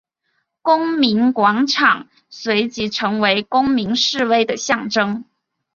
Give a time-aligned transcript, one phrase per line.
[0.63, 5.25] 公民广场随即成为公民示威的象征。